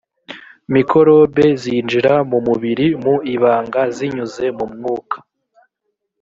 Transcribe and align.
mikorobe 0.73 1.45
zinjira 1.61 2.13
mu 2.29 2.39
mubiri 2.47 2.87
mu 3.03 3.15
ibanga 3.33 3.81
zinyuze 3.95 4.45
mu 4.57 4.65
mwuka 4.73 5.17